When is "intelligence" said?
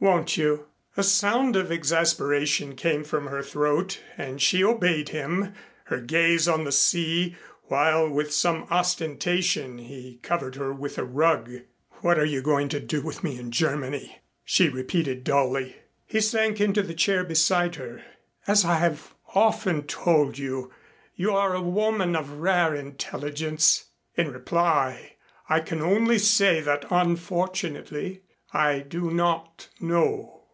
22.74-23.86